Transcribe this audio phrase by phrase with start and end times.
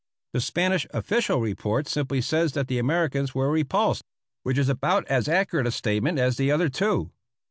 [0.33, 4.01] The Spanish official report simply says that the Americans were repulsed;
[4.41, 7.11] which is about as accurate a statement as the other two.